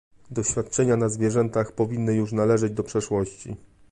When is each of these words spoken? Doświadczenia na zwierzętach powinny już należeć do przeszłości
Doświadczenia 0.31 0.97
na 0.97 1.09
zwierzętach 1.09 1.71
powinny 1.71 2.13
już 2.15 2.31
należeć 2.31 2.73
do 2.73 2.83
przeszłości 2.83 3.55